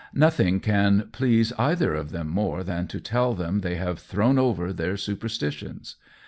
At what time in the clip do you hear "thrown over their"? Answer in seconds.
3.99-4.97